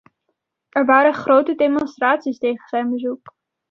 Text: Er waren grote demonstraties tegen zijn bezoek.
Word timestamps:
Er 0.71 0.87
waren 0.87 1.13
grote 1.13 1.55
demonstraties 1.55 2.37
tegen 2.37 2.67
zijn 2.67 2.89
bezoek. 2.89 3.35